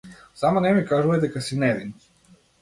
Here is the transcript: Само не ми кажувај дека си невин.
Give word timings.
Само 0.43 0.63
не 0.65 0.71
ми 0.77 0.81
кажувај 0.93 1.21
дека 1.27 1.45
си 1.49 1.59
невин. 1.65 1.93